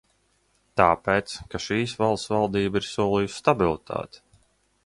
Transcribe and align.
Tāpēc, 0.79 1.35
ka 1.51 1.61
šīs 1.67 1.95
valsts 2.05 2.33
valdība 2.37 2.83
ir 2.83 2.89
solījusi 2.91 3.41
stabilitāti. 3.43 4.27